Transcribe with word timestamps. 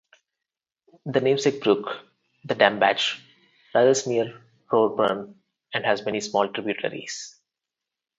The 1.05 1.21
namesake 1.21 1.61
brook, 1.61 1.85
the 2.43 2.55
Dammbach, 2.55 3.19
rises 3.75 4.07
near 4.07 4.41
Rohrbrunn 4.71 5.35
and 5.75 5.85
has 5.85 6.03
many 6.03 6.21
small 6.21 6.49
tributaries. 6.51 7.39